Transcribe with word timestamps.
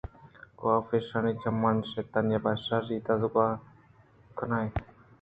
کاف 0.59 0.85
ایشانی 0.95 1.31
چمانی 1.41 1.87
شیطانی 1.91 2.35
ءَ 2.37 2.43
پہ 2.43 2.51
شرّی 2.65 2.97
درگوٛز 3.05 3.57
کنان 4.37 4.61
اَت 4.63 4.85